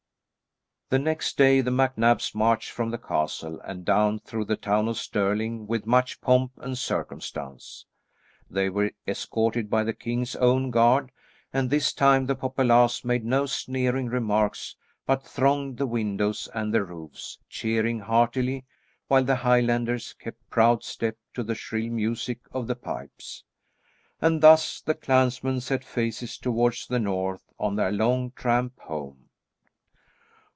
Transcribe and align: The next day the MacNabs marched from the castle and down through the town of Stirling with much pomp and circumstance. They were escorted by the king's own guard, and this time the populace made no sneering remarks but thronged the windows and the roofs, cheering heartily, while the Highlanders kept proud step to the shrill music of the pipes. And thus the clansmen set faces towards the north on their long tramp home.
The 0.89 0.99
next 0.99 1.37
day 1.37 1.61
the 1.61 1.71
MacNabs 1.71 2.35
marched 2.35 2.69
from 2.71 2.91
the 2.91 2.97
castle 2.97 3.61
and 3.61 3.85
down 3.85 4.19
through 4.19 4.43
the 4.43 4.57
town 4.57 4.89
of 4.89 4.97
Stirling 4.97 5.65
with 5.65 5.85
much 5.85 6.19
pomp 6.19 6.51
and 6.57 6.77
circumstance. 6.77 7.85
They 8.49 8.69
were 8.69 8.91
escorted 9.07 9.69
by 9.69 9.85
the 9.85 9.93
king's 9.93 10.35
own 10.35 10.69
guard, 10.69 11.13
and 11.53 11.69
this 11.69 11.93
time 11.93 12.25
the 12.25 12.35
populace 12.35 13.05
made 13.05 13.23
no 13.23 13.45
sneering 13.45 14.07
remarks 14.07 14.75
but 15.05 15.23
thronged 15.23 15.77
the 15.77 15.87
windows 15.87 16.49
and 16.53 16.73
the 16.73 16.83
roofs, 16.83 17.39
cheering 17.47 18.01
heartily, 18.01 18.65
while 19.07 19.23
the 19.23 19.37
Highlanders 19.37 20.11
kept 20.19 20.49
proud 20.49 20.83
step 20.83 21.15
to 21.35 21.41
the 21.41 21.55
shrill 21.55 21.89
music 21.89 22.41
of 22.51 22.67
the 22.67 22.75
pipes. 22.75 23.45
And 24.19 24.41
thus 24.41 24.81
the 24.81 24.93
clansmen 24.95 25.61
set 25.61 25.85
faces 25.85 26.37
towards 26.37 26.85
the 26.85 26.99
north 26.99 27.45
on 27.57 27.77
their 27.77 27.93
long 27.93 28.31
tramp 28.35 28.77
home. 28.81 29.29